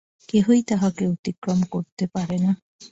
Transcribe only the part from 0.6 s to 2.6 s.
তাঁহাকে অতিক্রম করিতে পারে না।